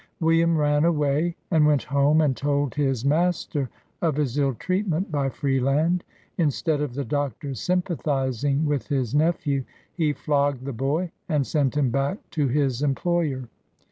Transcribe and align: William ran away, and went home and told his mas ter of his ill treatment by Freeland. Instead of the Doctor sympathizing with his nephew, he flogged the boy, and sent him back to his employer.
William 0.19 0.57
ran 0.57 0.83
away, 0.83 1.35
and 1.51 1.67
went 1.67 1.83
home 1.83 2.21
and 2.21 2.35
told 2.35 2.73
his 2.73 3.05
mas 3.05 3.45
ter 3.45 3.69
of 4.01 4.15
his 4.15 4.35
ill 4.39 4.55
treatment 4.55 5.11
by 5.11 5.29
Freeland. 5.29 6.03
Instead 6.39 6.81
of 6.81 6.95
the 6.95 7.05
Doctor 7.05 7.53
sympathizing 7.53 8.65
with 8.65 8.87
his 8.87 9.13
nephew, 9.13 9.63
he 9.93 10.11
flogged 10.11 10.65
the 10.65 10.73
boy, 10.73 11.11
and 11.29 11.45
sent 11.45 11.77
him 11.77 11.91
back 11.91 12.17
to 12.31 12.47
his 12.47 12.81
employer. 12.81 13.47